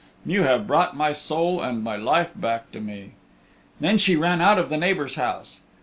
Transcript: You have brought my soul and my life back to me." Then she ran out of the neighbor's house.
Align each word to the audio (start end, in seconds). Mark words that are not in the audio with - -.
You 0.25 0.41
have 0.41 0.65
brought 0.65 0.97
my 0.97 1.13
soul 1.13 1.61
and 1.61 1.83
my 1.83 1.95
life 1.95 2.31
back 2.35 2.71
to 2.71 2.79
me." 2.79 3.11
Then 3.79 3.99
she 3.99 4.15
ran 4.15 4.41
out 4.41 4.57
of 4.57 4.69
the 4.69 4.77
neighbor's 4.77 5.13
house. 5.13 5.59